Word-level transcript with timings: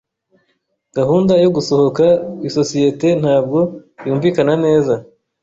Gahunda 0.97 1.33
yo 1.43 1.49
gusohoka 1.55 2.05
kwisosiyete 2.37 3.07
ntabwo 3.21 3.59
yumvikana 4.07 4.53
neza. 4.65 4.93